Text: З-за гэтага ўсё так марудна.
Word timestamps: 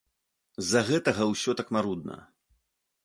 З-за 0.69 0.81
гэтага 0.87 1.27
ўсё 1.33 1.51
так 1.59 1.67
марудна. 1.77 2.17